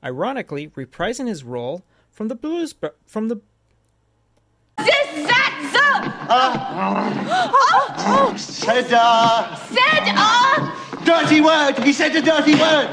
Ironically, 0.01 0.69
reprising 0.69 1.27
his 1.27 1.43
role 1.43 1.83
from 2.09 2.29
the 2.29 2.35
Blues, 2.35 2.73
from 3.05 3.27
the 3.27 3.41
Said, 8.37 8.93
uh. 8.93 9.55
Said, 9.55 10.13
uh. 10.15 11.03
dirty 11.03 11.41
word. 11.41 11.77
He 11.83 11.93
said 11.93 12.15
a 12.15 12.21
dirty 12.21 12.55
word. 12.55 12.89